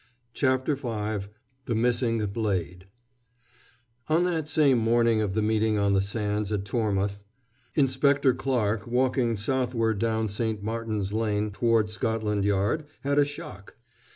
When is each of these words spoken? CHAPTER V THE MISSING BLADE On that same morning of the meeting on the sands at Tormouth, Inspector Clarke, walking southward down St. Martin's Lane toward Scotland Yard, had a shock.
CHAPTER 0.33 0.73
V 0.75 1.27
THE 1.67 1.75
MISSING 1.75 2.25
BLADE 2.25 2.87
On 4.09 4.23
that 4.23 4.47
same 4.47 4.79
morning 4.79 5.21
of 5.21 5.35
the 5.35 5.43
meeting 5.43 5.77
on 5.77 5.93
the 5.93 6.01
sands 6.01 6.51
at 6.51 6.65
Tormouth, 6.65 7.21
Inspector 7.75 8.33
Clarke, 8.33 8.87
walking 8.87 9.37
southward 9.37 9.99
down 9.99 10.27
St. 10.27 10.63
Martin's 10.63 11.13
Lane 11.13 11.51
toward 11.51 11.91
Scotland 11.91 12.45
Yard, 12.45 12.87
had 13.01 13.19
a 13.19 13.25
shock. 13.25 13.75